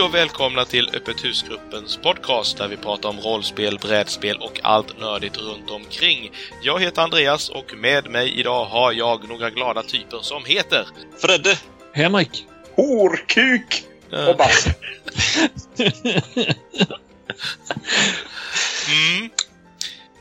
[0.00, 5.00] Hej och välkomna till Öppet husgruppens podcast där vi pratar om rollspel, brädspel och allt
[5.00, 6.32] nördigt runt omkring.
[6.62, 10.86] Jag heter Andreas och med mig idag har jag några glada typer som heter
[11.18, 11.58] Fredde.
[11.92, 12.46] Henrik.
[12.76, 13.84] Horkuk!
[14.28, 14.66] Och Bass.
[18.88, 19.30] Mm.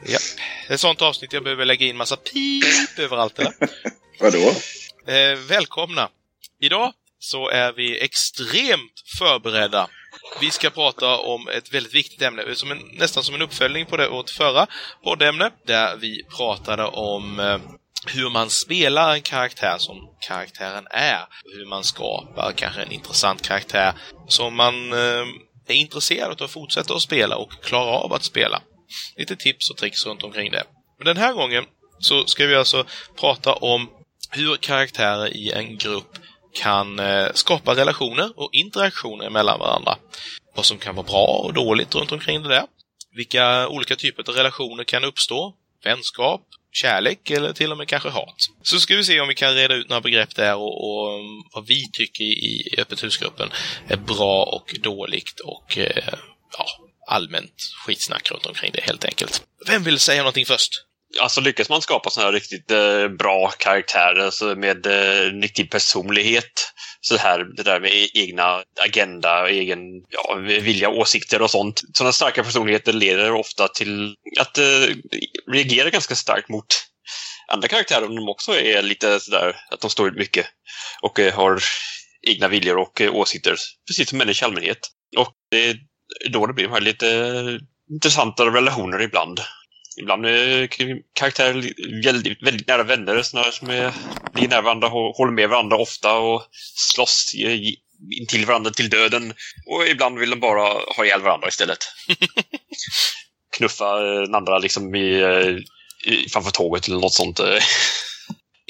[0.05, 0.20] Ja.
[0.68, 3.54] Det är ett sånt avsnitt jag behöver lägga in massa pip överallt, eller?
[4.20, 4.54] Vadå?
[5.07, 6.09] Eh, välkomna!
[6.62, 9.88] Idag så är vi extremt förberedda.
[10.41, 13.98] Vi ska prata om ett väldigt viktigt ämne, som en, nästan som en uppföljning på
[13.98, 14.68] det vårt förra
[15.04, 17.58] poddämne, där vi pratade om eh,
[18.05, 21.26] hur man spelar en karaktär som karaktären är.
[21.44, 23.94] Hur man skapar kanske en intressant karaktär
[24.27, 25.26] som man eh,
[25.68, 28.62] är intresserad av att fortsätta att spela och klara av att spela.
[29.18, 30.63] Lite tips och tricks runt omkring det.
[30.98, 31.65] Men den här gången
[31.99, 32.85] så ska vi alltså
[33.20, 33.90] prata om
[34.32, 36.18] hur karaktärer i en grupp
[36.54, 39.98] kan eh, skapa relationer och interaktioner mellan varandra.
[40.55, 42.66] Vad som kan vara bra och dåligt runt omkring det där.
[43.16, 45.55] Vilka olika typer av relationer kan uppstå.
[45.84, 48.50] Vänskap, kärlek eller till och med kanske hat.
[48.64, 51.44] Så ska vi se om vi kan reda ut några begrepp där och, och mm,
[51.54, 53.50] vad vi tycker i Öppet husgruppen
[53.88, 56.14] är bra och dåligt och eh,
[56.58, 56.66] ja,
[57.08, 59.44] allmänt skitsnack runt omkring det helt enkelt.
[59.68, 60.86] Vem vill säga någonting först?
[61.21, 66.72] Alltså lyckas man skapa sådana här riktigt eh, bra karaktärer alltså med eh, riktig personlighet.
[67.02, 71.81] Så här, det där med egna agenda, egen ja, vilja, åsikter och sånt.
[71.94, 74.96] Sådana starka personligheter leder ofta till att eh,
[75.52, 76.66] reagera ganska starkt mot
[77.47, 80.46] andra karaktärer om de också är lite sådär att de står ut mycket
[81.02, 81.62] och eh, har
[82.28, 83.56] egna viljor och eh, åsikter,
[83.88, 84.80] precis som människor i allmänhet.
[85.18, 85.78] Och det är
[86.30, 87.59] då det blir de här lite eh,
[87.94, 89.40] intressantare relationer ibland.
[90.00, 90.68] Ibland är
[91.14, 91.54] karaktärer
[92.04, 93.94] väldigt, väldigt nära vänner, snarare som är,
[94.34, 96.44] blir nära varandra, håller med varandra ofta och
[96.76, 97.36] slåss
[98.30, 99.34] till varandra till döden.
[99.66, 100.62] Och ibland vill de bara
[100.96, 101.78] ha ihjäl varandra istället.
[103.58, 105.24] Knuffa den andra liksom i,
[106.06, 107.40] i, framför tåget eller något sånt.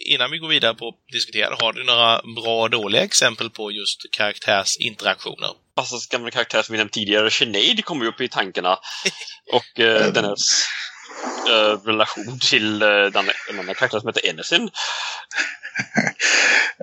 [0.06, 3.72] Innan vi går vidare på att diskutera, har du några bra och dåliga exempel på
[3.72, 5.50] just karaktärsinteraktioner?
[5.76, 8.80] Passas gamla karaktär som vi nämnt tidigare, Sinead, kommer ju upp i tankarna.
[9.54, 10.36] Och eh, den här
[11.50, 14.70] uh, relation till uh, den, en annan karaktär som heter Enesin.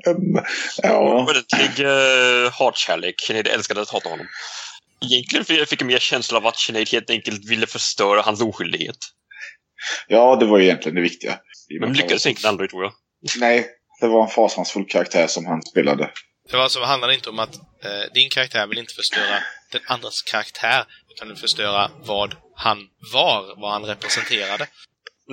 [0.07, 0.45] um,
[0.83, 0.99] ja.
[0.99, 3.21] Ordentlig uh, hatkärlek.
[3.21, 4.27] Sinead älskade att hata honom.
[5.05, 8.99] Egentligen fick jag mer känsla av att Sinead helt enkelt ville förstöra hans oskyldighet.
[10.09, 11.39] Ja, det var egentligen det viktiga.
[11.81, 12.93] Men lyckades egentligen aldrig, tror jag.
[13.39, 13.67] Nej,
[14.01, 16.11] det var en fasansfull karaktär som han spelade.
[16.51, 19.39] Det var alltså, handlade inte om att eh, din karaktär vill inte förstöra
[19.73, 22.79] den andras karaktär, utan vill förstöra vad han
[23.13, 24.67] var, vad han representerade.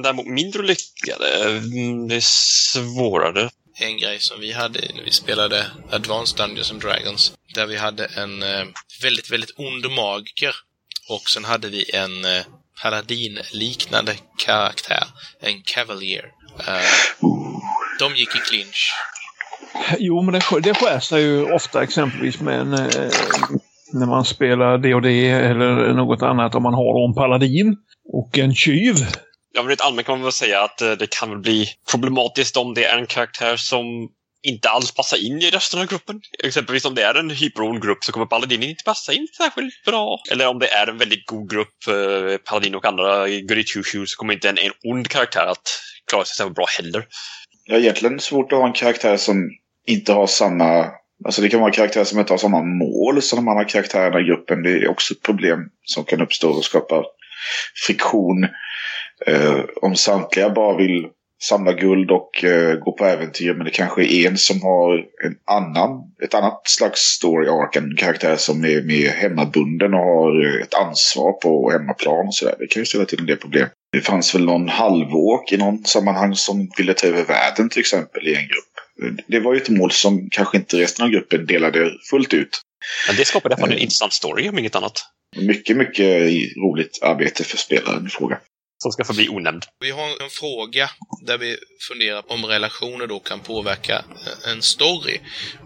[0.03, 1.43] Däremot mindre lyckade.
[1.43, 2.21] Mm, det är
[2.73, 3.49] svårare.
[3.75, 8.05] En grej som vi hade när vi spelade Advanced Dungeons and Dragons, där vi hade
[8.05, 8.65] en eh,
[9.01, 10.55] väldigt, väldigt ond magiker.
[11.09, 12.45] Och sen hade vi en eh,
[12.81, 15.07] paladin-liknande karaktär,
[15.39, 16.25] en cavalier.
[16.67, 17.25] Eh,
[17.99, 18.93] de gick i clinch.
[19.97, 22.73] Jo, men det, det skär sig ju ofta exempelvis med en,
[23.93, 27.77] när man spelar D&D eller något annat om man har en paladin
[28.13, 28.95] och en tjuv.
[29.53, 32.57] Ja, men rent allmänt kan man väl säga att eh, det kan väl bli problematiskt
[32.57, 33.85] om det är en karaktär som
[34.43, 36.21] inte alls passar in i resten av gruppen.
[36.43, 40.19] Exempelvis om det är en hyperond grupp så kommer Paladinen inte passa in särskilt bra.
[40.31, 44.17] Eller om det är en väldigt god grupp, eh, Paladin och andra goody two så
[44.17, 45.79] kommer inte en, en ond karaktär att
[46.09, 47.05] klara sig särskilt bra heller.
[47.65, 49.49] Ja, egentligen svårt att ha en karaktär som
[49.87, 50.85] inte har samma...
[51.25, 54.23] Alltså det kan vara karaktärer som inte har samma mål som de andra karaktärerna i
[54.23, 54.63] gruppen.
[54.63, 57.03] Det är också ett problem som kan uppstå och skapa
[57.87, 58.43] friktion.
[59.25, 61.07] Eh, om samtliga bara vill
[61.43, 65.35] samla guld och eh, gå på äventyr men det kanske är en som har en
[65.45, 65.89] annan,
[66.23, 67.77] ett annat slags story arc.
[67.77, 72.55] En karaktär som är mer hemmabunden och har ett ansvar på hemmaplan och sådär.
[72.59, 73.67] Det kan ju ställa till en del problem.
[73.91, 78.27] Det fanns väl någon halvåk i någon sammanhang som ville ta över världen till exempel
[78.27, 78.72] i en grupp.
[79.27, 82.61] Det var ju ett mål som kanske inte resten av gruppen delade fullt ut.
[83.07, 85.05] Men det skapade i alla fall en intressant story om inget annat.
[85.35, 88.39] Mycket, mycket roligt arbete för spelaren i fråga.
[88.77, 89.63] Som ska förbli onämnd.
[89.79, 90.89] Vi har en fråga
[91.25, 91.57] där vi
[91.87, 94.05] funderar på om relationer då kan påverka
[94.47, 95.19] en story.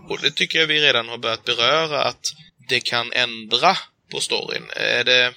[0.09, 2.21] Och det tycker jag vi redan har börjat beröra att
[2.69, 3.77] det kan ändra
[4.11, 4.63] på storyn.
[4.75, 5.33] Är det,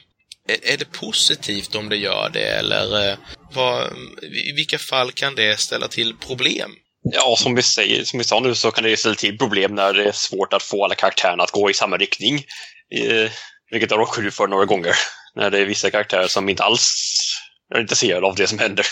[0.62, 3.16] är det positivt om det gör det eller
[3.52, 6.70] vad, i vilka fall kan det ställa till problem?
[7.02, 9.92] Ja, som vi, säger, som vi sa nu så kan det ställa till problem när
[9.92, 12.34] det är svårt att få alla karaktärerna att gå i samma riktning.
[12.94, 13.30] Eh,
[13.70, 14.94] vilket jag råkat ut för några gånger.
[15.34, 16.94] När det är vissa karaktärer som inte alls
[17.74, 18.86] är intresserade av det som händer.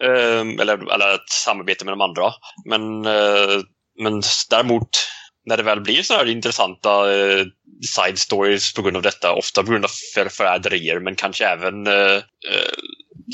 [0.00, 2.32] Eh, eller, eller ett samarbete med de andra.
[2.68, 3.60] Men, eh,
[4.02, 4.88] men däremot
[5.46, 7.44] när det väl blir så här intressanta eh,
[7.94, 11.86] side stories på grund av detta, ofta på grund av för förräderier, men kanske även
[11.86, 12.16] eh,
[12.50, 12.72] eh,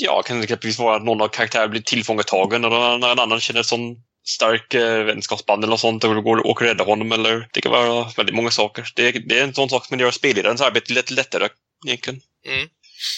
[0.01, 3.63] ja, kan det exempelvis vara att någon av karaktärerna blir tillfångatagen när en annan känner
[3.63, 3.95] sån
[4.27, 8.11] stark eh, vänskapsband eller något sånt och går och rädda honom eller det kan vara
[8.17, 8.87] väldigt många saker.
[8.95, 11.49] Det, det är en sån sak som gör spelledarens arbete lite lättare
[11.87, 12.21] egentligen.
[12.47, 12.69] Mm.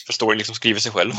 [0.05, 1.13] För storyn liksom skriver sig själv.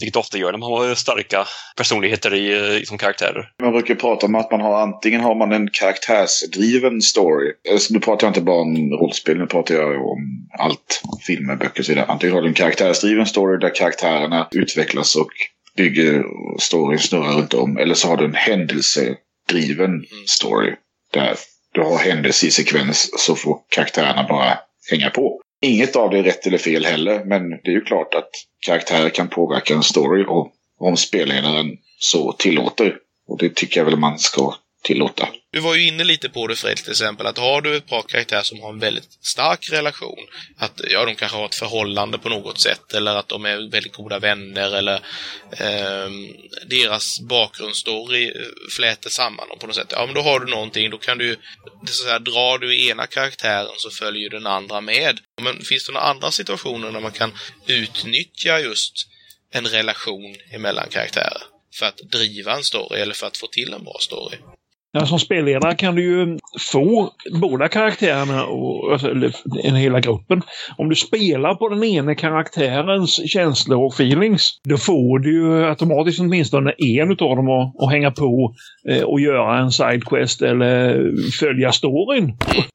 [0.00, 1.46] Vilket ofta gör när man har starka
[1.76, 3.48] personligheter i, eh, som karaktärer.
[3.62, 7.52] Man brukar prata om att man har antingen har man en karaktärsdriven story.
[7.72, 11.02] Alltså, nu pratar jag inte bara om rollspel, nu pratar jag om allt.
[11.26, 12.06] Filmer, böcker och så vidare.
[12.06, 15.30] Antingen har du en karaktärsdriven story där karaktärerna utvecklas och
[15.76, 16.24] bygger
[16.58, 17.78] storyn snurrar runt om.
[17.78, 20.74] Eller så har du en händelsedriven story.
[21.12, 21.36] Där
[21.72, 24.58] du har händelse i sekvens så får karaktärerna bara
[24.90, 25.40] hänga på.
[25.60, 28.30] Inget av det är rätt eller fel heller, men det är ju klart att
[28.66, 32.98] karaktärer kan påverka en story och om spelledaren så tillåter.
[33.28, 34.54] Och det tycker jag väl man ska
[34.84, 35.28] tillåta.
[35.52, 38.02] Du var ju inne lite på det Fredrik, till exempel, att har du ett par
[38.02, 40.26] karaktärer som har en väldigt stark relation,
[40.58, 43.92] att ja, de kanske har ett förhållande på något sätt, eller att de är väldigt
[43.92, 44.94] goda vänner, eller
[45.50, 46.10] eh,
[46.66, 48.32] deras bakgrundsstory eh,
[48.76, 49.92] fläter samman dem på något sätt.
[49.96, 51.36] Ja, men då har du någonting, då kan du,
[51.82, 55.20] det så att säga, drar du ena karaktären så följer den andra med.
[55.42, 57.32] Men finns det några andra situationer där man kan
[57.66, 58.94] utnyttja just
[59.52, 61.42] en relation emellan karaktärer?
[61.78, 64.36] För att driva en story eller för att få till en bra story?
[64.96, 66.38] Ja, som spelledare kan du ju
[66.72, 67.10] få
[67.40, 69.32] båda karaktärerna och alltså, eller,
[69.62, 70.42] en hela gruppen.
[70.78, 76.20] Om du spelar på den ena karaktärens känslor och feelings, då får du ju automatiskt
[76.20, 78.54] åtminstone en av dem att, att hänga på
[78.88, 81.10] eh, och göra en sidequest eller
[81.40, 82.32] följa storyn.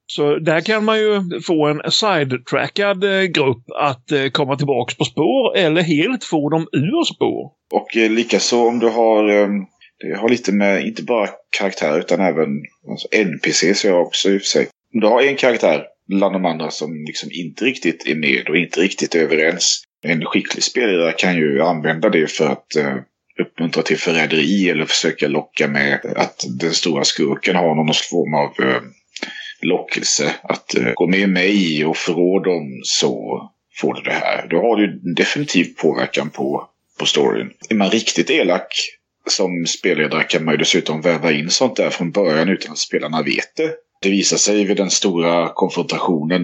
[0.07, 5.03] Så där kan man ju få en sidetrackad eh, grupp att eh, komma tillbaks på
[5.03, 7.51] spår eller helt få dem ur spår.
[7.73, 9.47] Och eh, likaså om du har eh,
[9.99, 12.49] det har lite med, inte bara karaktär utan även
[12.89, 14.67] alltså NPCs jag också i och för sig.
[14.93, 18.57] Om du har en karaktär bland de andra som liksom inte riktigt är med och
[18.57, 19.83] inte riktigt är överens.
[20.03, 22.95] En skicklig spelare kan ju använda det för att eh,
[23.41, 28.69] uppmuntra till förräderi eller försöka locka med att den stora skurken har någon form av
[28.69, 28.81] eh,
[29.61, 30.35] lockelse.
[30.43, 33.41] Att eh, gå med mig och förrå dem så
[33.75, 34.47] får du det här.
[34.49, 36.69] Då har du definitivt påverkan på,
[36.99, 37.51] på storyn.
[37.69, 38.98] Är man riktigt elak
[39.31, 43.23] som spelledare kan man ju dessutom väva in sånt där från början utan att spelarna
[43.23, 43.73] vet det.
[44.01, 46.41] Det visar sig vid den stora konfrontationen.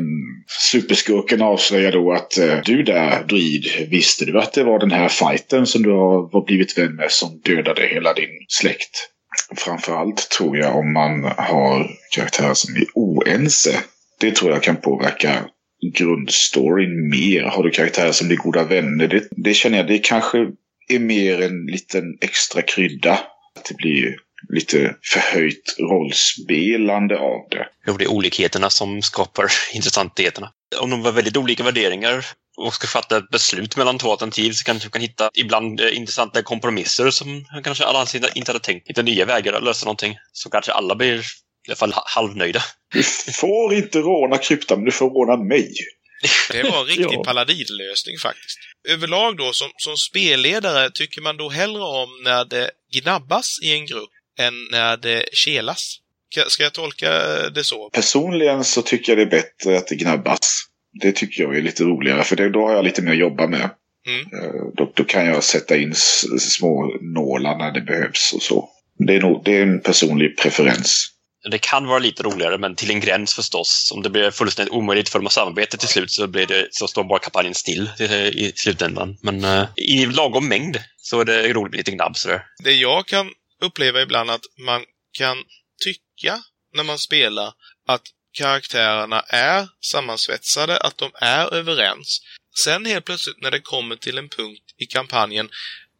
[0.72, 5.10] Superskurken avslöjar då att eh, du där, druid, visste du att det var den här
[5.10, 9.10] fighten som du har blivit vän med som dödade hela din släkt?
[9.58, 13.80] Framförallt tror jag om man har karaktärer som är oense.
[14.20, 15.46] Det tror jag kan påverka
[15.94, 17.44] grundstoryn mer.
[17.44, 20.48] Har du karaktärer som blir goda vänner, det, det känner jag, det kanske
[20.88, 23.14] är mer en liten extra krydda.
[23.56, 24.16] Att det blir
[24.54, 27.68] lite förhöjt rollspelande av det.
[27.88, 30.52] Jo, det är olikheterna som skapar intressantheterna.
[30.82, 32.26] Om de har väldigt olika värderingar
[32.58, 35.98] och ska fatta ett beslut mellan två alternativ så kanske du kan hitta ibland eh,
[35.98, 38.06] intressanta kompromisser som kanske alla
[38.36, 38.90] inte hade tänkt.
[38.90, 40.18] Hitta nya vägar att lösa någonting.
[40.32, 41.22] Så kanske alla blir i
[41.68, 42.62] alla fall halvnöjda.
[42.94, 43.04] Du
[43.34, 45.74] får inte råna kryptan, men du får råna mig.
[46.52, 47.24] Det var en riktig Ja.
[47.24, 48.58] paladinlösning faktiskt.
[48.90, 53.86] Överlag då, som, som spelledare, tycker man då hellre om när det gnabbas i en
[53.86, 55.98] grupp än när det kelas?
[56.48, 57.10] Ska- jag tolka
[57.50, 57.90] det så?
[57.90, 60.62] Personligen så tycker jag det är bättre att det gnabbas.
[61.02, 63.48] Det tycker jag är lite roligare, för det, då har jag lite mer att jobba
[63.48, 63.70] med.
[64.08, 64.20] Mm.
[64.22, 65.94] Eh, Då, då kan jag sätta in
[66.40, 68.70] små nålar när det behövs och så.
[69.08, 71.08] Det är, nog, det är en personlig preferens.
[71.52, 73.92] Det kan vara lite roligare, men till en gräns förstås.
[73.96, 76.88] Om det blir fullständigt omöjligt för dem att samarbeta till slut så, blir det, så
[76.88, 79.18] står bara kampanjen still eh, i, slutändan.
[79.22, 82.44] Men uh, i lagom mängd så är det roligt med lite gnabb sådär.
[82.64, 85.38] Det jag kan uppleva ibland att man kan
[85.84, 87.54] tycka när man spelar
[87.88, 92.22] att karaktärerna är sammansvetsade, att de är överens.
[92.64, 95.50] Sen helt plötsligt när det kommer till en punkt i kampanjen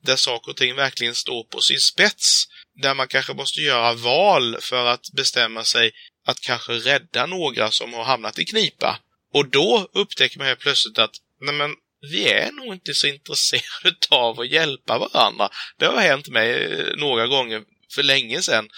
[0.04, 2.48] där saker och ting verkligen står på sin spets,
[2.82, 5.92] där man kanske måste göra val för att bestämma sig
[6.26, 9.00] att kanske rädda några som har hamnat i knipa.
[9.34, 11.76] Och då upptäcker man helt plötsligt att nej men,
[12.12, 15.50] vi är nog inte så intresserade av att hjälpa varandra.
[15.80, 17.64] Det har hänt mig eh, några gånger
[17.96, 18.70] för länge sedan.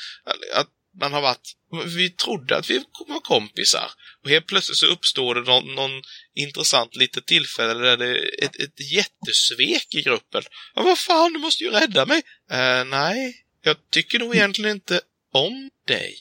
[0.54, 0.68] Att
[1.00, 1.54] man har varit...
[1.86, 3.92] Vi trodde att vi var kompisar.
[4.24, 6.02] Och helt plötsligt så uppstår det någon, någon
[6.36, 10.44] intressant litet tillfälle där det är ett, ett jättesvek i gruppen.
[10.76, 12.22] Ja, vad fan, du måste ju rädda mig!
[12.52, 15.02] Eh, nej, jag tycker nog egentligen inte
[15.34, 16.16] om dig.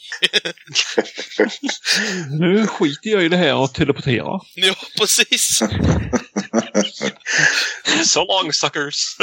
[2.40, 4.40] Nu skiter jag i det här och teleporterar.
[4.54, 5.58] Ja, precis.
[8.04, 9.16] So long suckers!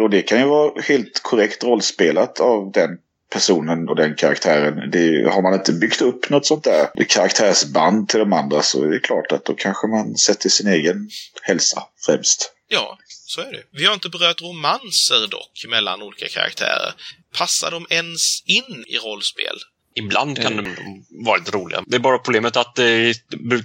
[0.00, 2.98] Och det kan ju vara helt korrekt rollspelat av den
[3.30, 4.90] personen och den karaktären.
[4.90, 8.84] Det, har man inte byggt upp något sånt där det karaktärsband till de andra så
[8.84, 11.10] är det klart att då kanske man sätter sin egen
[11.42, 12.52] hälsa främst.
[12.68, 13.62] Ja, så är det.
[13.72, 16.94] Vi har inte berört romanser dock mellan olika karaktärer.
[17.38, 19.56] Passar de ens in i rollspel?
[19.96, 20.76] Ibland kan de
[21.24, 21.84] vara lite roliga.
[21.86, 23.14] Det är bara problemet att det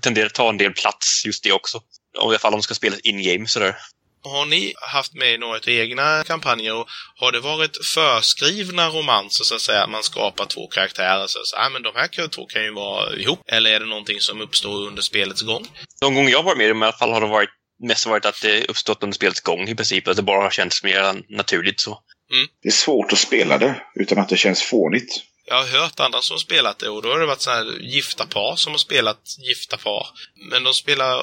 [0.02, 1.78] tenderar att ta en del plats, just det också.
[1.78, 3.76] I alla fall om de ska spelas in-game sådär.
[4.24, 9.62] Har ni haft med några egna kampanjer och har det varit förskrivna romanser så att
[9.62, 9.88] säga?
[9.88, 13.16] Man skapar två karaktärer och så att ah, men de här två kan ju vara
[13.16, 13.40] ihop.
[13.48, 15.68] Eller är det någonting som uppstår under spelets gång?
[16.02, 18.66] De gånger jag varit med i alla fall har det varit mest varit att det
[18.66, 20.08] uppstått under spelets gång i princip.
[20.08, 22.00] Att det bara har känts mer naturligt så.
[22.34, 22.48] Mm.
[22.62, 25.24] Det är svårt att spela det utan att det känns fånigt.
[25.46, 28.26] Jag har hört andra som spelat det och då har det varit så här gifta
[28.26, 30.08] par som har spelat gifta par.
[30.52, 31.22] Men de spelar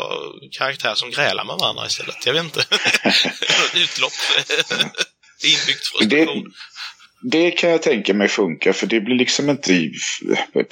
[0.58, 2.26] karaktärer som grälar med varandra istället.
[2.26, 2.60] Jag vet inte.
[3.74, 4.12] Utlopp.
[5.44, 6.44] Inbyggt frustration.
[7.22, 9.90] Det, det kan jag tänka mig funkar för det blir liksom inte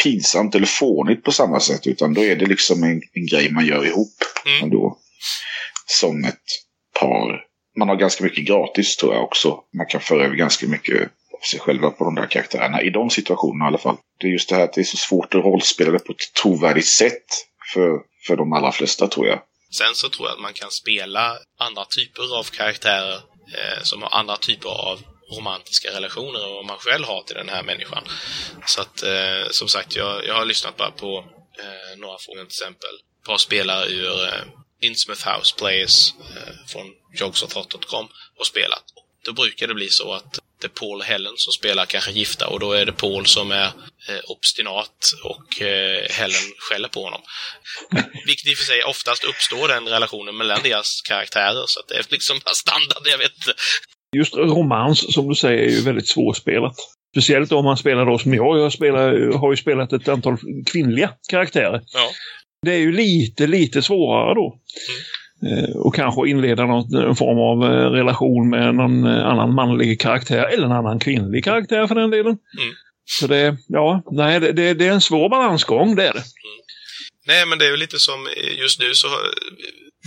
[0.02, 3.66] pinsamt eller fånigt på samma sätt utan då är det liksom en, en grej man
[3.66, 4.14] gör ihop.
[4.46, 4.62] Mm.
[4.62, 4.98] Ändå,
[5.86, 6.44] som ett
[7.00, 7.44] par.
[7.76, 9.60] Man har ganska mycket gratis tror jag också.
[9.76, 12.82] Man kan föra över ganska mycket av sig själva på de där karaktärerna.
[12.82, 13.96] I de situationerna i alla fall.
[14.20, 16.34] Det är just det här att det är så svårt att rollspela det på ett
[16.42, 17.24] trovärdigt sätt.
[17.74, 17.90] För,
[18.26, 19.42] för de allra flesta tror jag.
[19.70, 23.14] Sen så tror jag att man kan spela andra typer av karaktärer
[23.58, 24.98] eh, som har andra typer av
[25.36, 28.04] romantiska relationer än vad man själv har till den här människan.
[28.66, 31.24] Så att, eh, som sagt, jag, jag har lyssnat bara på
[31.58, 32.94] eh, några frågor till exempel.
[33.20, 34.44] Ett par spelare ur eh,
[34.86, 36.86] Innsmouth House Players eh, från
[37.20, 38.06] jogsothot.com
[38.38, 38.84] och spelat.
[39.24, 42.48] Då brukar det bli så att det är Paul och Helen som spelar kanske gifta
[42.48, 43.66] och då är det Paul som är
[44.08, 47.20] eh, obstinat och eh, Helen skäller på honom.
[48.26, 51.94] Vilket i och för sig oftast uppstår den relationen mellan deras karaktärer så att det
[51.94, 53.54] är liksom standard, jag vet inte.
[54.16, 56.76] Just romans som du säger är ju väldigt svårspelat.
[57.14, 58.58] Speciellt om man spelar då som jag.
[58.58, 60.36] Jag spelar, har ju spelat ett antal
[60.66, 61.82] kvinnliga karaktärer.
[61.92, 62.10] Ja.
[62.64, 64.58] Det är ju lite, lite svårare då.
[65.46, 70.44] Eh, och kanske inleda någon form av eh, relation med någon eh, annan manlig karaktär
[70.44, 72.38] eller en annan kvinnlig karaktär för den delen.
[72.60, 72.74] Mm.
[73.04, 76.18] Så det, ja, nej, det, det, är en svår balansgång, det är det.
[76.18, 76.60] Mm.
[77.26, 78.28] Nej, men det är ju lite som
[78.60, 79.08] just nu så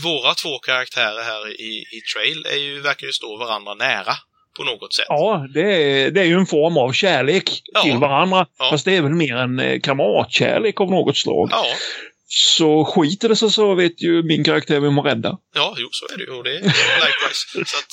[0.03, 4.13] våra två karaktärer här i, i Trail är ju, verkar ju stå varandra nära
[4.57, 5.05] på något sätt.
[5.09, 7.81] Ja, det är, det är ju en form av kärlek ja.
[7.81, 8.47] till varandra.
[8.59, 8.69] Ja.
[8.71, 11.49] Fast det är väl mer en kamratkärlek av något slag.
[11.51, 11.65] Ja.
[12.29, 15.37] Så skiter det sig så vet ju min karaktär vem att rädda.
[15.55, 16.31] Ja, jo, så är det ju.
[16.31, 17.65] Och det är likewise.
[17.65, 17.91] så att,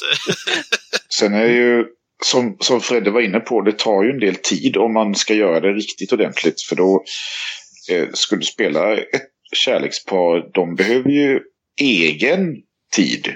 [1.19, 1.85] Sen är det ju,
[2.25, 5.35] som, som Fredde var inne på, det tar ju en del tid om man ska
[5.35, 6.63] göra det riktigt ordentligt.
[6.63, 7.05] För då
[7.91, 11.41] eh, skulle du spela ett kärlekspar, de behöver ju
[11.81, 12.57] egen
[12.97, 13.35] tid.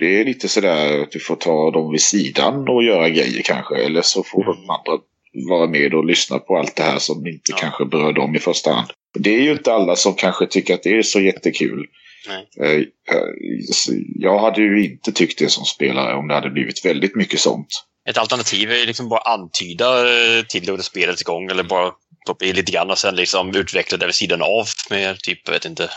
[0.00, 3.76] Det är lite sådär att du får ta dem vid sidan och göra grejer kanske.
[3.76, 5.04] Eller så får de andra
[5.48, 7.56] vara med och lyssna på allt det här som inte ja.
[7.56, 8.90] kanske berör dem i första hand.
[9.14, 11.86] Det är ju inte alla som kanske tycker att det är så jättekul.
[12.28, 12.46] Nej.
[12.60, 17.16] Eh, eh, jag hade ju inte tyckt det som spelare om det hade blivit väldigt
[17.16, 17.68] mycket sånt.
[18.08, 21.92] Ett alternativ är liksom bara antyda eh, till under spelets gång eller bara
[22.26, 25.52] plocka i lite grann och sen liksom utveckla det vid sidan av med typ, jag
[25.52, 25.90] vet inte,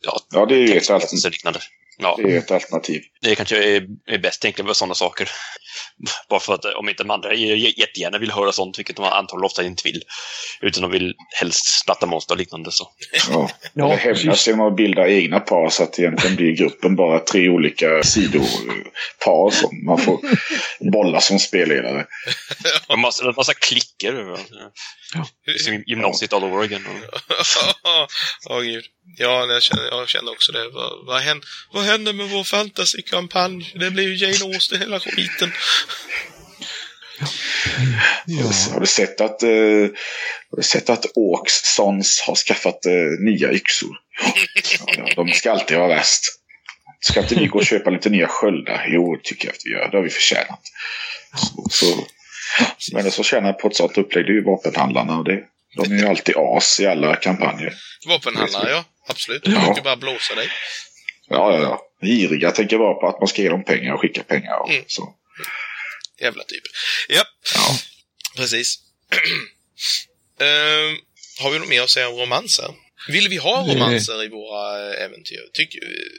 [0.00, 1.30] ja, ja det är ju ett alternativ.
[1.98, 2.18] Ja.
[2.18, 3.02] Det är ett alternativ.
[3.22, 5.30] Det kanske är, är bäst egentligen med sådana saker.
[6.28, 9.44] Bara för att eh, om inte de andra jättegärna vill höra sånt, vilket de antagligen
[9.44, 10.02] ofta inte vill.
[10.60, 12.72] Utan de vill helst splatta monster och liknande.
[12.72, 12.88] Så.
[13.30, 17.18] Ja, ja det hämnas genom att bilda egna par så att egentligen blir gruppen bara
[17.18, 20.20] tre olika sidopar som man får
[20.92, 22.06] bolla som spelledare.
[22.88, 24.38] En massa, en massa klicker.
[25.14, 25.26] Ja.
[25.64, 26.86] Som gymnasiet all over again.
[28.48, 28.84] Åh oh, gud.
[29.18, 30.68] Ja, jag kände, jag kände också det.
[30.68, 33.72] Vad, vad, händer, vad händer med vår fantasykampanj?
[33.74, 35.52] Det blir ju Jane Austen hela skiten.
[38.26, 38.44] Ja.
[38.72, 39.88] Har du sett att, uh,
[40.50, 43.96] har du sett att Åkssons har skaffat uh, nya yxor?
[44.96, 46.22] Ja, de ska alltid vara värst.
[47.00, 48.86] Ska inte vi gå och köpa lite nya sköldar?
[48.88, 49.88] Jo, tycker jag att vi gör.
[49.90, 50.60] Det har vi förtjänat.
[51.70, 52.06] Så,
[52.78, 55.18] så, men så tjänar på ett sånt upplägg, det är ju vapenhandlarna.
[55.18, 55.42] Och det,
[55.76, 57.74] de är ju alltid as i alla kampanjer.
[58.06, 58.84] Vapenhandlare, ja.
[59.08, 59.44] Absolut.
[59.44, 59.76] Du ja.
[59.84, 60.48] bara blåsa dig.
[61.28, 61.82] Ja, ja, ja.
[62.06, 64.62] Giriga tänker bara på att man ska ge dem pengar och skicka pengar.
[64.62, 64.84] Och mm.
[64.86, 65.14] så.
[66.20, 66.62] Jävla typ.
[67.08, 67.24] Ja,
[67.54, 67.78] ja.
[68.36, 68.78] precis.
[70.40, 70.98] uh,
[71.42, 72.74] har vi något mer att säga om romanser?
[73.08, 75.50] Vill vi ha romanser i våra äventyr?
[75.52, 75.74] Tyck,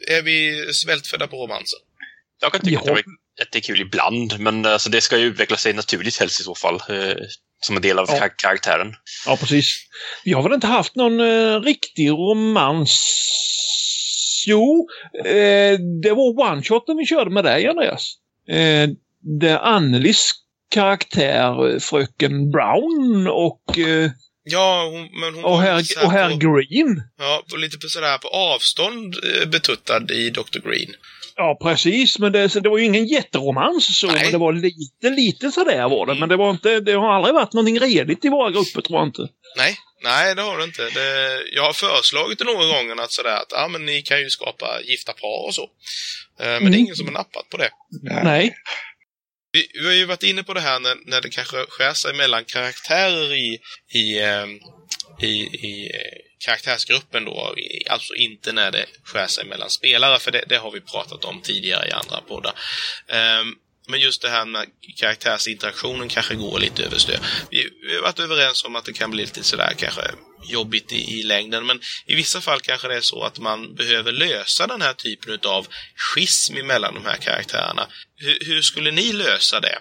[0.08, 1.80] är vi svältfödda på romanser?
[2.42, 2.98] Jag kan tycka ja.
[3.42, 6.44] att det är kul ibland, men alltså, det ska ju utveckla sig naturligt helst i
[6.44, 6.76] så fall.
[6.76, 7.16] Eh,
[7.60, 8.30] som en del av ja.
[8.38, 8.96] karaktären.
[9.26, 9.88] Ja, precis.
[10.24, 13.24] Vi har väl inte haft någon eh, riktig romans
[14.48, 14.88] Jo,
[15.26, 18.14] eh, det var one-shoten vi körde med dig Andreas.
[19.28, 20.14] Eh, där Anneli
[20.72, 24.12] karaktär, fröken Brown och, eh,
[24.50, 27.02] Ja, hon, men hon och, herr, och herr på, Green.
[27.20, 30.60] Ja, på lite på sådär på avstånd eh, betuttad i Dr.
[30.70, 30.94] Green.
[31.36, 32.20] Ja, precis.
[32.20, 34.22] Men det, det var ju ingen jätteromans så, Nej.
[34.24, 36.16] men det var lite, lite sådär var det.
[36.16, 39.08] Men det var inte, det har aldrig varit någonting redigt i våra grupper tror jag
[39.08, 39.22] inte.
[39.58, 40.82] Nej, nej det har du inte.
[40.82, 44.30] Det, jag har föreslagit det några gånger att sådär att ja, men ni kan ju
[44.30, 45.64] skapa gifta par och så.
[45.64, 45.68] Eh,
[46.40, 46.80] Men det är Mm.
[46.80, 47.70] ingen som har nappat på det.
[48.24, 48.56] Nej.
[49.58, 52.14] Vi, vi har ju varit inne på det här när, när det kanske skär sig
[52.14, 53.60] mellan karaktärer i,
[53.94, 54.60] i, ehm,
[55.22, 55.34] i,
[55.68, 57.56] i eh, karaktärsgruppen då.
[57.90, 61.42] Alltså inte när det skär sig mellan spelare, för det, det har vi pratat om
[61.42, 62.54] tidigare i andra poddar.
[63.08, 63.56] Ehm,
[63.88, 64.66] men just det här med
[64.96, 67.20] karaktärsinteraktionen kanske går lite överstyr.
[67.52, 70.02] Vi, vi har varit överens om att det kan bli lite sådär kanske
[70.44, 74.12] jobbigt i, i längden, men i vissa fall kanske det är så att man behöver
[74.12, 77.88] lösa den här typen av schism mellan de här karaktärerna.
[78.16, 79.80] Hur, hur skulle ni lösa det?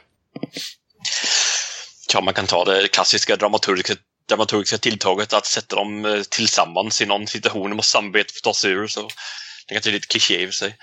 [2.13, 3.95] Ja, man kan ta det klassiska dramaturgiska,
[4.29, 7.71] dramaturgiska tilltaget att sätta dem eh, tillsammans i någon situation.
[7.71, 8.87] De måste samarbeta för att ta sig ur.
[8.87, 9.03] Så
[9.67, 10.77] det kanske är lite kliché i och för sig.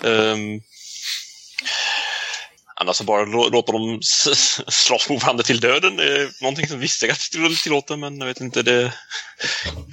[0.00, 0.62] Um,
[2.80, 3.98] annars så bara lå- låta dem
[4.68, 5.96] slåss mot varandra till döden.
[6.40, 8.62] någonting som vissa kanske skulle tillåta, men jag vet inte.
[8.62, 8.92] Det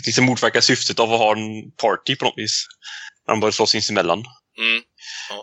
[0.06, 2.66] liksom motverkar syftet av att ha en party på något vis.
[3.28, 4.24] När de börjar slåss sinsemellan.
[4.60, 4.78] Mm.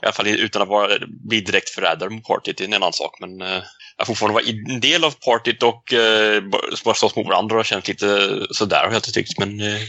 [0.03, 2.93] I alla fall utan att vara, bli direkt förrädare mot partyt, det är en annan
[2.93, 3.21] sak.
[3.21, 3.63] Men eh,
[3.97, 7.65] att fortfarande vara en del av partyt och eh, bara bara slåss mot varandra har
[7.65, 9.39] känts lite sådär har jag inte tyckt.
[9.39, 9.81] Men eh,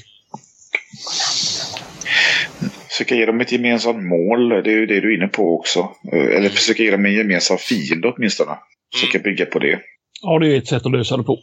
[2.92, 5.80] Försöka ge dem ett gemensamt mål, det är ju det du är inne på också.
[6.14, 8.52] Eh, Eller försöka ge dem en gemensam fiende åtminstone.
[8.94, 9.80] Försöka bygga på det.
[10.22, 11.38] Ja, det är ett sätt att lösa det på.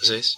[0.00, 0.34] Precis.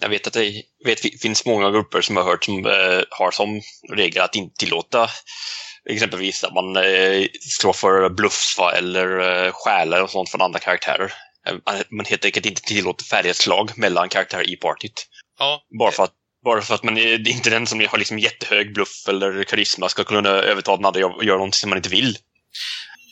[0.00, 0.52] jag vet att det
[0.84, 3.60] vet, fi- finns många grupper som jag har hört som eh, har som
[3.92, 5.08] regel att inte tillåta
[5.90, 7.26] exempelvis att man eh,
[7.60, 11.12] slår för bluffs va, eller eh, stjäler och sånt från andra karaktärer.
[11.48, 11.54] Eh,
[11.90, 15.06] Man, helt enkelt inte tillåter färdighetsslag mellan karaktärer i partyt.
[15.38, 16.12] Ja, Bara för att,
[16.46, 19.44] bara för att man är, det är inte den som har liksom jättehög bluff eller
[19.44, 22.18] karisma ska kunna övertala den andra och göra någonting som man inte vill.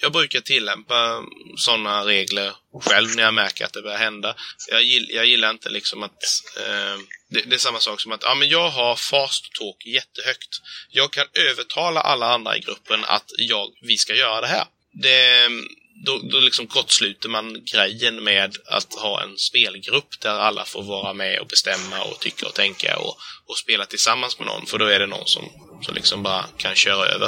[0.03, 1.23] jag brukar tillämpa
[1.57, 4.35] sådana regler själv när jag märker att det börjar hända.
[4.71, 6.23] Jag, gill, jag gillar inte liksom att...
[6.57, 10.61] Eh, det, det är samma sak som att ja, men jag har fast talk jättehögt.
[10.91, 14.65] Jag kan övertala alla andra i gruppen att jag, vi ska göra det här.
[14.93, 15.49] Det,
[15.95, 21.13] då, då liksom kortsluter man grejen med att ha en spelgrupp där alla får vara
[21.13, 24.67] med och bestämma och tycka och tänka och, och spela tillsammans med någon.
[24.67, 25.45] För då är det någon som,
[25.83, 27.27] som liksom bara kan köra över.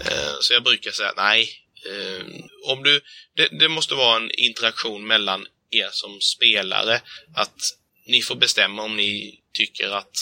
[0.00, 1.50] Eh, så jag brukar säga nej.
[1.86, 2.26] Eh,
[2.66, 3.00] om du,
[3.36, 7.00] det, det måste vara en interaktion mellan er som spelare.
[7.36, 7.56] Att
[8.06, 10.14] ni får bestämma om ni tycker att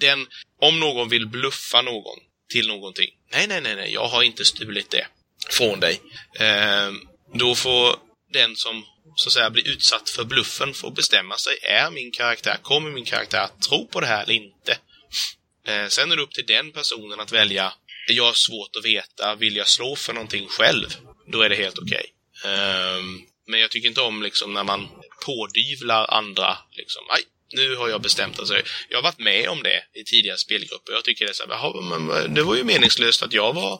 [0.00, 0.26] den,
[0.60, 2.18] om någon vill bluffa någon
[2.52, 3.10] till någonting.
[3.32, 5.06] Nej, nej, nej, nej, jag har inte stulit det
[5.50, 6.00] från dig.
[6.38, 6.92] Eh,
[7.34, 7.96] då får
[8.32, 8.84] den som
[9.16, 11.58] så att säga blir utsatt för bluffen få bestämma sig.
[11.62, 14.78] Är min karaktär, kommer min karaktär att tro på det här eller inte?
[15.66, 17.72] Eh, sen är det upp till den personen att välja.
[18.08, 20.86] Jag har svårt att veta, vill jag slå för någonting själv?
[21.26, 22.06] Då är det helt okej.
[22.44, 24.88] Ehm, men jag tycker inte om liksom när man
[25.26, 27.22] pådyvlar andra liksom, 'Aj!
[27.52, 28.54] nu har jag bestämt alltså,
[28.88, 30.92] Jag har varit med om det i tidigare spelgrupper.
[30.92, 33.72] Jag tycker det är så här, "Jaha, men det var ju meningslöst att jag var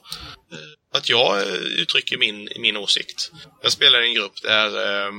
[0.52, 0.58] eh,
[0.92, 3.30] att jag eh, uttrycker min, min åsikt.
[3.62, 5.12] Jag spelade i en grupp där eh,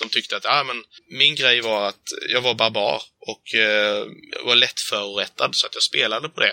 [0.00, 4.44] de tyckte att ah, men min grej var att jag var barbar och eh, jag
[4.44, 6.52] var lättförorättad, så att jag spelade på det.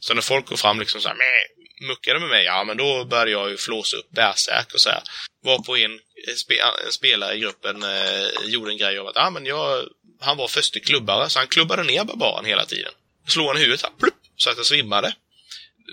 [0.00, 3.04] Så när folk går fram liksom så här, "Meh", muckade med mig, ja men då
[3.04, 5.02] började jag ju flåsa upp bärsärk och så här.
[5.42, 6.00] Var på en,
[6.36, 6.54] spe,
[6.86, 9.88] en spelare i gruppen eh, gjorde en grej av att ah, men jag,
[10.20, 12.92] han var förste klubbare så han klubbade ner barbaren hela tiden.
[13.28, 15.14] Slog han i huvudet, här, plupp, så att jag svimmade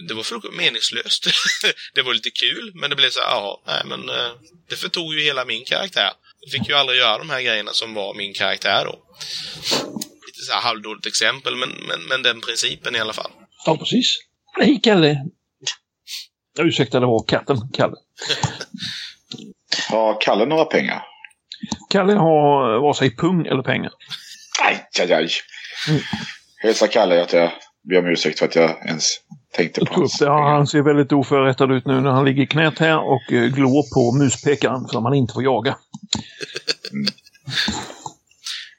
[0.07, 1.25] det var fullkomligt meningslöst.
[1.93, 4.31] det var lite kul, men det blev så här, ja, nej men eh,
[4.69, 6.11] det förtog ju hela min karaktär.
[6.39, 8.91] Jag fick ju aldrig göra de här grejerna som var min karaktär då.
[10.27, 13.31] Lite så här halvdåligt exempel, men, men, men den principen i alla fall.
[13.65, 14.17] Ja, precis.
[14.59, 15.17] Hej, Kalle!
[16.57, 17.95] Ja, Ursäkta, det var katten, Kalle.
[19.89, 21.03] Har Kalle några pengar?
[21.89, 23.91] Kalle har vare sig pung eller pengar.
[24.61, 25.29] Aj, aj, aj.
[26.57, 27.51] Hälsa Kalle att jag
[27.89, 29.21] ber om ursäkt för att jag ens
[29.55, 30.21] tänkte på hans.
[30.21, 33.43] Ja, han ser väldigt oförrättad ut nu när han ligger i knät här och eh,
[33.43, 35.77] glor på muspekaren som han inte får jaga.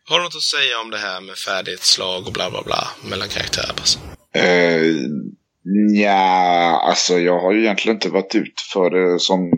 [0.08, 3.28] Har du något att säga om det här med färdighetsslag och bla bla bla mellan
[3.28, 3.70] karaktärer?
[3.70, 3.98] Alltså?
[4.34, 4.82] Eh,
[6.02, 9.50] ja, alltså jag har ju egentligen inte varit ute för det som...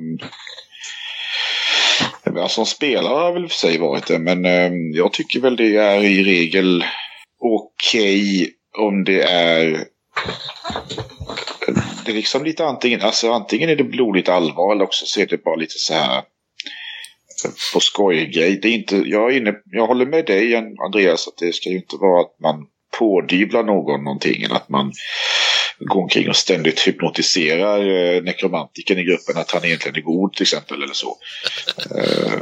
[2.35, 5.57] Ja, som spelare har jag väl för sig varit det, men eh, jag tycker väl
[5.57, 6.85] det är i regel
[7.41, 9.85] okej om det är
[12.05, 15.27] det är liksom lite antingen, alltså antingen är det blodigt allvar eller också så är
[15.27, 18.59] det bara lite så här eh, på skojgrej.
[18.63, 21.77] Det är inte, jag, är inne, jag håller med dig Andreas att det ska ju
[21.77, 22.67] inte vara att man
[22.99, 24.93] pådyvlar någon någonting eller att man
[25.79, 30.43] går omkring och ständigt hypnotiserar eh, nekromantiken i gruppen att han egentligen är god till
[30.43, 31.17] exempel eller så.
[31.97, 32.41] Eh,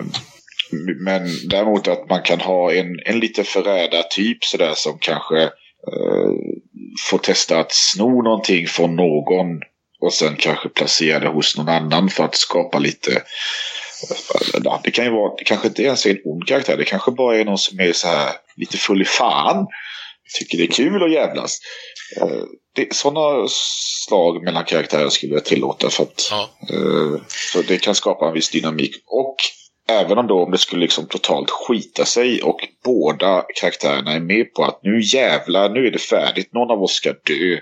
[1.04, 6.32] men däremot att man kan ha en, en lite förrädartyp sådär som kanske eh,
[7.10, 9.60] får testa att sno någonting från någon
[10.00, 13.22] och sen kanske placera det hos någon annan för att skapa lite
[14.84, 16.76] det kan ju vara, det kanske inte ens är en ond karaktär.
[16.76, 19.66] Det kanske bara är någon som är så här lite full i fan.
[20.38, 21.58] Tycker det är kul att jävlas.
[22.20, 26.48] Eh, sådana slag mellan karaktärer skulle jag tillåta för att ja.
[26.72, 27.20] uh,
[27.52, 28.92] för det kan skapa en viss dynamik.
[29.06, 29.36] Och
[29.88, 34.54] även om då om det skulle liksom totalt skita sig och båda karaktärerna är med
[34.54, 37.60] på att nu jävlar, nu är det färdigt, någon av oss ska dö.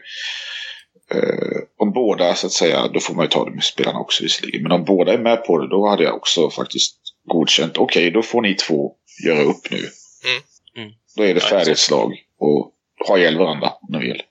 [1.14, 4.22] Uh, om båda så att säga, då får man ju ta det med spelarna också
[4.22, 4.62] visserligen.
[4.62, 7.76] Men om båda är med på det, då hade jag också faktiskt godkänt.
[7.76, 8.92] Okej, okay, då får ni två
[9.26, 9.76] göra upp nu.
[9.76, 10.42] Mm.
[10.76, 10.92] Mm.
[11.16, 12.72] Då är det färdigt slag och
[13.08, 14.22] ha ihjäl varandra ni vill.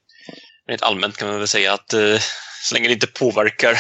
[0.68, 2.20] Rent allmänt kan man väl säga att uh,
[2.64, 3.78] så länge det inte påverkar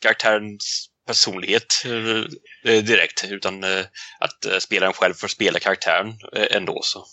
[0.00, 2.24] karaktärens personlighet uh,
[2.64, 3.84] direkt, utan uh,
[4.20, 6.14] att spelaren själv får spela karaktären
[6.50, 7.04] ändå så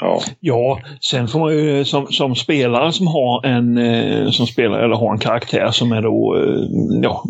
[0.00, 0.20] Ja.
[0.40, 4.96] ja, sen får man ju som, som spelare som har en eh, som spelar eller
[4.96, 7.24] har en karaktär som är då eh, ja,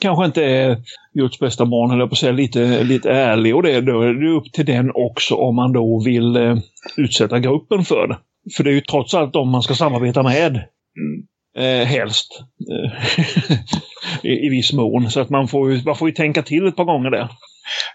[0.00, 0.76] kanske inte är
[1.14, 4.30] Guds bästa barn eller på att säga lite, lite ärlig och det, då är det
[4.30, 6.56] upp till den också om man då vill eh,
[6.96, 8.18] utsätta gruppen för det.
[8.56, 10.50] För det är ju trots allt de man ska samarbeta med.
[10.50, 11.26] Mm.
[11.56, 12.42] Eh, helst.
[14.22, 15.10] I, I viss mån.
[15.10, 17.28] Så att man får, ju, man får ju tänka till ett par gånger där.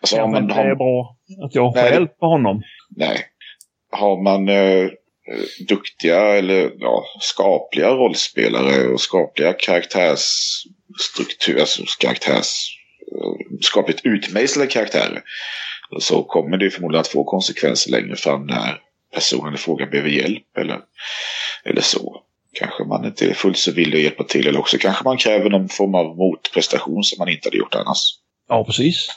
[0.02, 2.62] Alltså, Kanske inte är bra att jag skäl på honom.
[2.96, 3.26] Nej,
[3.92, 4.90] har man eh,
[5.68, 12.78] duktiga eller ja, skapliga rollspelare och skapliga karaktärsstruktur, alltså karaktärs,
[13.12, 15.22] eh, skapligt utmejslade karaktärer
[16.00, 18.82] så kommer det förmodligen att få konsekvenser längre fram när
[19.14, 20.80] personen i fråga behöver hjälp eller,
[21.66, 22.24] eller så.
[22.54, 25.50] Kanske man inte är fullt så villig att hjälpa till eller också kanske man kräver
[25.50, 28.00] någon form av motprestation som man inte hade gjort annars.
[28.50, 29.08] Ja, precis.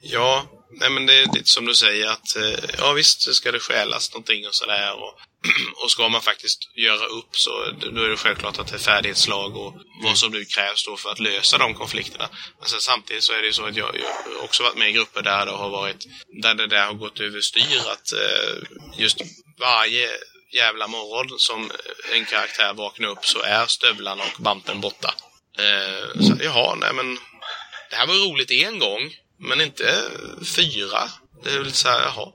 [0.00, 0.46] Ja,
[0.80, 4.12] nej men det är lite som du säger att eh, ja visst ska det stjälas
[4.12, 5.18] någonting och sådär och,
[5.84, 7.50] och ska man faktiskt göra upp så
[7.92, 11.10] då är det självklart att det är färdighetslag och vad som nu krävs då för
[11.10, 12.28] att lösa de konflikterna.
[12.58, 13.96] Men sen samtidigt så är det ju så att jag,
[14.34, 16.06] jag också varit med i grupper där det har varit
[16.42, 19.18] där det där har gått överstyr att eh, just
[19.58, 20.08] varje
[20.52, 21.70] jävla morgon som
[22.14, 25.14] en karaktär vaknar upp så är stövlarna och bampen borta.
[25.58, 27.18] Eh, så, jaha, nej men
[27.90, 30.10] det här var roligt en gång men inte
[30.56, 31.10] fyra.
[31.44, 32.32] Det är väl så här, jaha.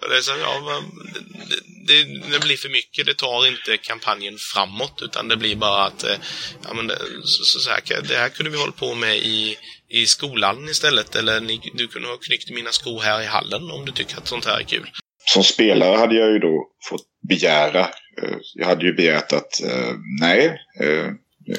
[0.08, 0.82] det, är så, ja,
[1.14, 3.06] det, det, det, blir för mycket.
[3.06, 6.16] Det tar inte kampanjen framåt utan det blir bara att eh,
[6.64, 10.06] ja, men det, så, så här, det här kunde vi hålla på med i, i
[10.06, 11.16] skolan istället.
[11.16, 14.28] Eller ni, du kunde ha knyckt mina skor här i hallen om du tycker att
[14.28, 14.90] sånt här är kul.
[15.28, 17.80] Som spelare hade jag ju då fått begära.
[18.22, 20.46] Eh, jag hade ju begärt att eh, nej,
[20.80, 21.10] eh,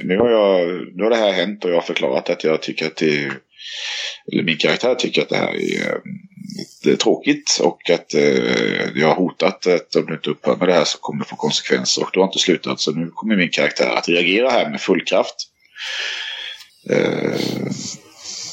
[0.03, 2.87] nu har, jag, nu har det här hänt och jag har förklarat att jag tycker
[2.87, 3.33] att det är
[4.31, 5.97] eller min karaktär tycker att det här är,
[6.83, 8.13] det är tråkigt och att
[8.95, 11.35] jag har hotat att om du inte upphör med det här så kommer det få
[11.35, 12.01] konsekvenser.
[12.01, 15.05] Och det har inte slutat så nu kommer min karaktär att reagera här med full
[15.05, 15.35] kraft.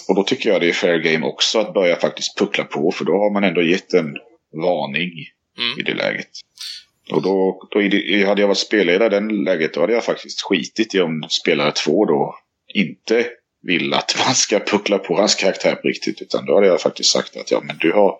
[0.09, 3.05] Och då tycker jag det är fair game också att börja faktiskt puckla på för
[3.05, 4.14] då har man ändå gett en
[4.55, 5.11] varning
[5.59, 5.79] mm.
[5.79, 6.31] i det läget.
[7.11, 10.43] Och då, då det, hade jag varit spelledare i den läget då hade jag faktiskt
[10.43, 12.35] skitit i om spelare två då
[12.75, 13.27] inte
[13.62, 16.23] vill att man ska puckla på hans karaktär på riktigt.
[16.23, 18.19] Utan då hade jag faktiskt sagt att ja, men du har,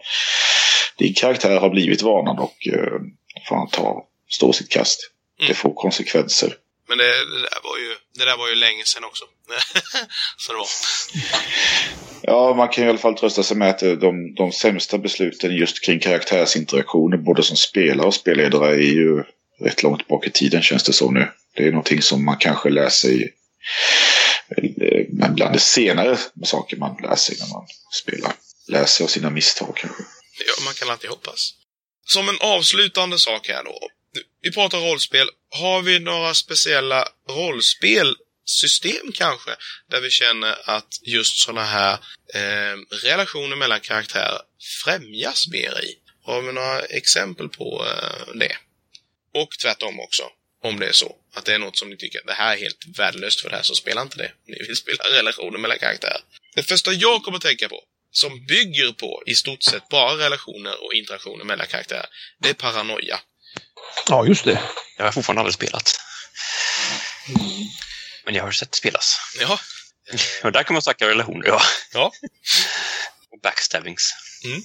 [0.99, 3.01] din karaktär har blivit varnad och eh,
[3.49, 5.11] får han ta, stå sitt kast.
[5.41, 5.49] Mm.
[5.49, 6.55] Det får konsekvenser.
[6.89, 9.25] Men det, det, där var ju, det där var ju länge sedan också.
[10.37, 10.69] Så det var.
[12.23, 15.85] Ja, man kan i alla fall trösta sig med att de, de sämsta besluten just
[15.85, 19.25] kring karaktärsinteraktioner, både som spelare och spelledare, är ju
[19.61, 21.29] rätt långt bak i tiden känns det så nu.
[21.57, 23.35] Det är någonting som man kanske lär sig
[25.09, 27.67] men bland det senare saker man lär sig när man
[28.03, 28.33] spelar.
[28.69, 30.03] Lär sig av sina misstag kanske.
[30.47, 31.55] Ja, man kan alltid hoppas.
[32.07, 33.79] Som en avslutande sak här då.
[34.43, 35.29] Vi pratar rollspel.
[35.51, 39.51] Har vi några speciella rollspelsystem kanske?
[39.91, 41.93] Där vi känner att just sådana här
[42.35, 44.41] eh, relationer mellan karaktärer
[44.85, 45.99] främjas mer i?
[46.23, 48.57] Har vi några exempel på eh, det?
[49.35, 50.23] Och tvärtom också
[50.65, 51.17] om det är så.
[51.35, 53.63] Att det är något som ni tycker, det här är helt värdelöst för det här,
[53.63, 54.33] så spela inte det.
[54.47, 56.21] Ni vill spela relationer mellan karaktärer.
[56.55, 60.85] Det första jag kommer att tänka på, som bygger på i stort sett bara relationer
[60.85, 62.07] och interaktioner mellan karaktärer,
[62.39, 63.21] det är paranoia.
[64.09, 64.61] Ja, just det.
[64.99, 65.93] Jag har fortfarande aldrig spelat.
[68.25, 69.17] Men jag har sett spelas.
[69.41, 69.59] Ja.
[70.43, 71.63] Och där kan man snacka relationer, ja.
[71.93, 72.13] Ja.
[73.33, 74.11] Och backstabbings.
[74.45, 74.63] Mm.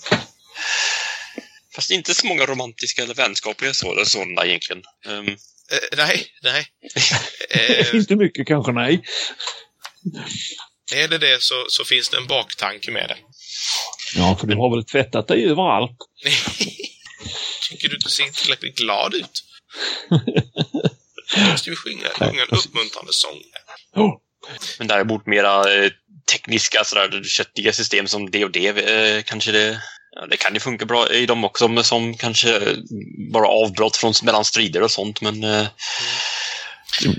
[1.75, 4.83] Fast inte så många romantiska eller vänskapliga sådana, sådana egentligen.
[5.05, 5.37] Um,
[5.71, 6.67] Eh, nej, nej.
[7.49, 9.01] Eh, Inte mycket kanske, nej.
[10.93, 13.17] är det det så, så finns det en baktanke med det.
[14.15, 15.97] Ja, för du har väl tvättat dig överallt?
[17.69, 19.43] Tycker du inte ser tillräckligt glad ut?
[21.35, 23.41] Du måste ju sjunga, sjunga en uppmuntrande sång.
[23.95, 24.17] Oh,
[24.79, 25.91] men däremot mera eh,
[26.31, 29.81] tekniska, sådär, köttiga system som D och D eh, kanske det...
[30.11, 32.75] Ja, det kan ju funka bra i dem också, men som kanske
[33.31, 35.67] bara avbrott från mellan strider och sånt, men eh,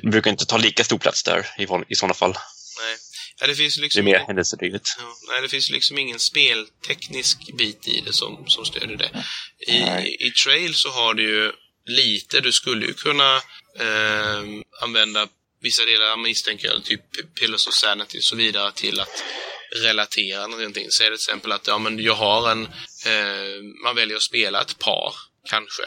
[0.03, 2.35] det brukar inte ta lika stor plats där i, i sådana fall.
[3.41, 4.83] Ja, det finns Det är liksom mer händelsedrivet.
[4.99, 9.25] Ja, nej, det finns liksom ingen spelteknisk bit i det som, som stödjer det.
[9.67, 10.17] I, Nej.
[10.21, 11.53] I Trail så har du ju
[11.87, 13.37] lite, du skulle ju kunna
[13.79, 14.45] eh,
[14.83, 15.29] använda
[15.63, 19.25] vissa delar, misstänker jag, typ Pillars of Sanity och så vidare till att
[19.83, 20.91] relatera någonting.
[20.91, 22.65] Säg till exempel att ja, men jag har en,
[23.07, 25.15] eh, man väljer att spela ett par,
[25.51, 25.83] kanske.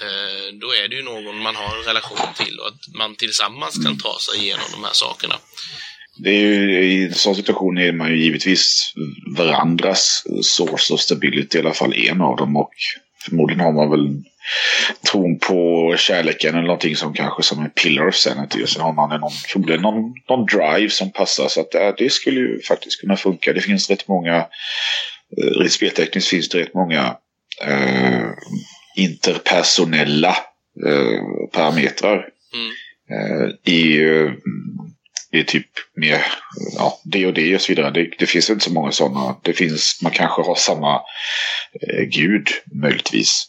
[0.00, 3.84] Eh, då är det ju någon man har en relation till och att man tillsammans
[3.84, 5.38] kan ta sig igenom de här sakerna.
[6.16, 8.92] Det är ju, I en sån situation är man ju givetvis
[9.36, 12.56] varandras source of stability, i alla fall en av dem.
[12.56, 12.70] Och
[13.24, 14.22] förmodligen har man väl
[15.10, 18.64] tron på kärleken eller någonting som kanske som en pillar of sanity.
[18.64, 21.48] Och sen har man någon, förmodligen någon, någon drive som passar.
[21.48, 23.52] Så att det, det skulle ju faktiskt kunna funka.
[23.52, 24.36] Det finns rätt många,
[25.36, 27.16] eh, rent speltekniskt finns det rätt många
[27.62, 28.28] eh,
[28.96, 30.36] interpersonella
[30.86, 33.50] eh, parametrar Mm.
[33.64, 33.98] i,
[35.34, 35.66] i typ
[35.96, 36.26] mer
[36.76, 37.90] ja, det och det och så vidare.
[37.90, 39.36] Det, det finns inte så många sådana.
[39.42, 40.94] Det finns, man kanske har samma
[41.82, 42.48] eh, gud
[42.82, 43.46] möjligtvis.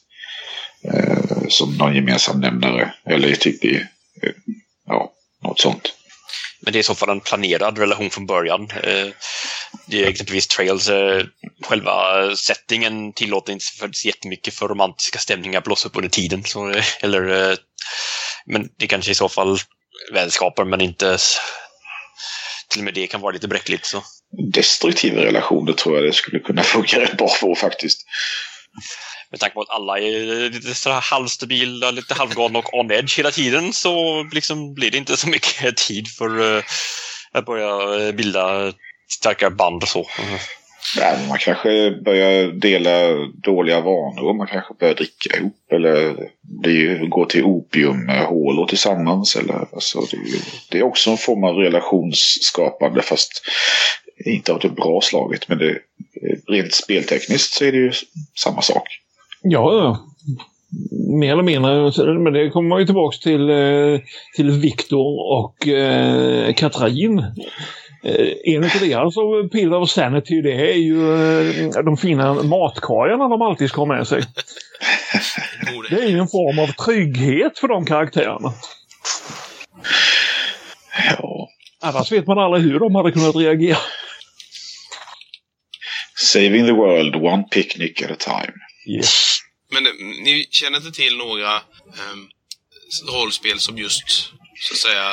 [0.93, 2.93] Eh, som någon gemensam nämnare.
[3.09, 3.75] Eller typ i,
[4.23, 4.31] eh,
[4.87, 5.11] ja,
[5.43, 5.93] något sånt.
[6.61, 8.69] Men det är i så fall en planerad relation från början.
[8.83, 9.07] Eh,
[9.87, 11.23] Det är exempelvis Trails, eh,
[11.63, 11.93] själva
[12.35, 16.43] settingen tillåter inte för jättemycket för romantiska stämningar att blossa upp under tiden.
[16.43, 17.57] Så, eh, eller, eh,
[18.45, 19.57] men det kanske i så fall
[20.13, 21.17] vänskaper, men inte...
[22.69, 23.85] Till och med det kan vara lite bräckligt.
[23.85, 24.03] Så.
[24.53, 28.01] Destruktiva relationer tror jag det skulle kunna funka rätt bra för faktiskt.
[29.31, 33.73] Med tanke på att alla är lite halvstabila, lite halvgalna och on edge hela tiden
[33.73, 36.63] så liksom blir det inte så mycket tid för eh,
[37.31, 38.73] att börja eh, bilda
[39.09, 40.07] starka band och så.
[40.97, 44.33] Nej, men man kanske börjar dela dåliga vanor.
[44.33, 45.71] Man kanske börjar dricka ihop.
[45.71, 46.15] Eller
[46.61, 49.35] blir, går till opiumhålor tillsammans.
[49.35, 50.39] Eller, alltså, det, är ju-
[50.71, 53.01] det är också en form av relationsskapande.
[53.01, 53.31] Fast
[54.25, 55.47] inte av det bra slaget.
[55.49, 55.77] Men det,
[56.47, 57.91] rent speltekniskt så är det ju
[58.43, 58.87] samma sak.
[59.41, 59.97] Ja, ja.
[61.19, 61.91] Mer eller mindre.
[62.19, 63.99] Men det kommer man ju tillbaka till, eh,
[64.35, 67.23] till Viktor och eh, Katrin.
[68.05, 71.13] Eh, en av deras av Pillar of Sanity det är ju
[71.59, 74.23] eh, de fina matkorgarna de alltid ska ha med sig.
[75.89, 78.53] Det är ju en form av trygghet för de karaktärerna.
[81.19, 81.49] Ja.
[81.81, 83.77] Annars vet man aldrig hur de hade kunnat reagera.
[86.15, 88.53] Saving the world one picnic at a time.
[88.97, 89.39] Yes.
[89.71, 92.29] Men eh, ni känner inte till några ehm,
[93.13, 94.09] rollspel som just,
[94.59, 95.11] så att säga,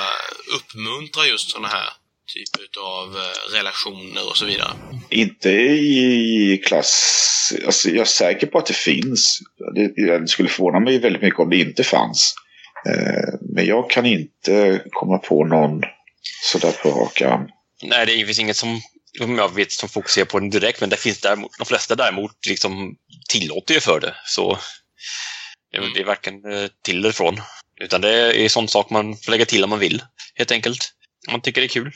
[0.57, 2.02] uppmuntrar just sådana här
[2.35, 4.73] typer av eh, relationer och så vidare?
[5.11, 7.19] Inte i klass...
[7.67, 9.39] Alltså jag är säker på att det finns.
[9.75, 12.35] Det, det skulle förvåna mig väldigt mycket om det inte fanns.
[12.89, 15.81] Eh, men jag kan inte komma på någon
[16.53, 17.49] sådär på rak arm.
[17.83, 18.81] Nej, det finns inget som
[19.19, 22.47] som jag vet som fokuserar på den direkt, men det finns däremot, de flesta däremot
[22.49, 22.97] liksom
[23.29, 24.15] tillåter ju för det.
[24.27, 24.59] Så
[25.73, 27.41] det är- det är varken eh, till eller från.
[27.81, 30.03] Utan det är sån sak man får lägga till om man vill,
[30.35, 30.93] helt enkelt.
[31.31, 31.93] Man tycker det är kul.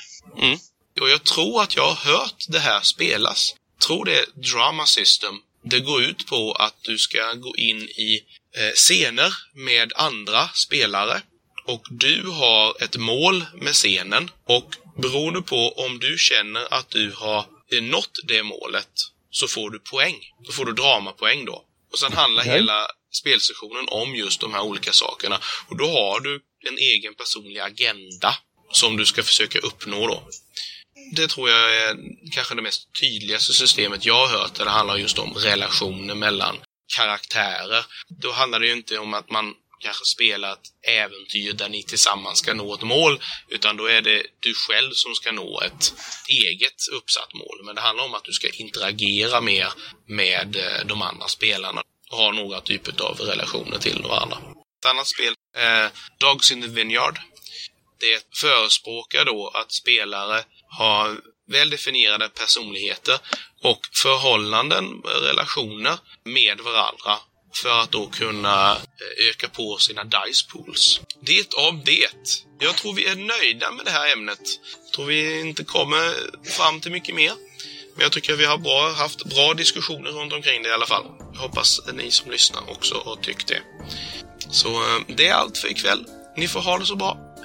[1.00, 3.54] Och jag tror att jag har hört det här spelas.
[3.86, 5.34] tror det är Drama System.
[5.62, 8.24] Det går ut på att du ska gå in i
[8.56, 11.22] eh, scener med andra spelare.
[11.64, 14.30] Och du har ett mål med scenen.
[14.44, 18.88] Och beroende på om du känner att du har eh, nått det målet
[19.30, 20.16] så får du poäng.
[20.46, 21.64] Då får du dramapoäng då.
[21.92, 22.52] Och sen handlar Okej.
[22.52, 25.40] hela spelsessionen om just de här olika sakerna.
[25.68, 28.36] Och då har du en egen personlig agenda
[28.72, 30.22] som du ska försöka uppnå då.
[31.12, 31.96] Det tror jag är
[32.32, 36.56] kanske det mest tydligaste systemet jag har hört där det handlar just om relationer mellan
[36.96, 37.84] karaktärer.
[38.22, 42.38] Då handlar det ju inte om att man kanske spelar ett äventyr där ni tillsammans
[42.38, 45.94] ska nå ett mål, utan då är det du själv som ska nå ett
[46.28, 47.60] eget uppsatt mål.
[47.64, 49.68] Men det handlar om att du ska interagera mer
[50.06, 54.38] med eh, de andra spelarna och ha några typer av relationer till varandra.
[54.80, 57.18] Ett annat spel, är Dogs in the Vineyard
[58.06, 63.18] det förespråkar då att spelare har väl definierade personligheter
[63.62, 67.18] och förhållanden, relationer med varandra
[67.62, 71.00] för att då kunna eh, öka på sina dice pools.
[71.20, 72.40] Det om det.
[72.58, 74.40] Jag tror vi är nöjda med det här ämnet.
[74.84, 76.14] Jag tror vi inte kommer
[76.50, 77.32] fram till mycket mer.
[77.94, 81.04] Men jag tycker vi har bra, haft bra diskussioner runt omkring det i alla fall.
[81.34, 83.62] Jag hoppas ni som lyssnar också har tyckt det.
[84.50, 86.04] Så eh, det är allt för ikväll.
[86.36, 87.35] Ni får ha det så bra.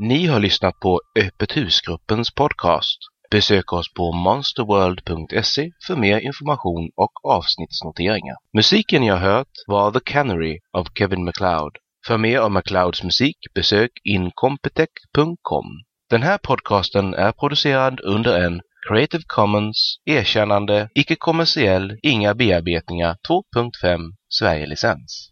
[0.00, 2.98] Ni har lyssnat på Öppet husgruppens podcast.
[3.30, 8.36] Besök oss på monsterworld.se för mer information och avsnittsnoteringar.
[8.52, 11.76] Musiken jag hört var The Canary av Kevin MacLeod.
[12.06, 15.66] För mer om MacLeods musik besök incompetech.com.
[16.10, 25.26] Den här podcasten är producerad under en Creative Commons erkännande, icke-kommersiell, inga bearbetningar 2.5 Sverige-licens.